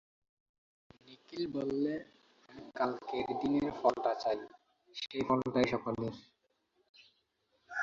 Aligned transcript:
নিখিল 1.05 1.43
বললে, 1.53 1.93
আমি 2.49 2.63
কালকের 2.75 3.27
দিনের 3.41 3.69
ফলটা 3.71 4.11
চাই, 4.15 4.39
সেই 4.95 5.23
ফলটাই 5.27 5.67
সকলের। 5.71 6.15